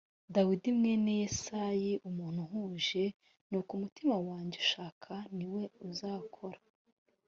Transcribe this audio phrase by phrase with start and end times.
[0.33, 3.03] dawidi mwene yesayi umuntu uhuje
[3.49, 6.59] n’uko umutima wanjye ushaka ni we uzakora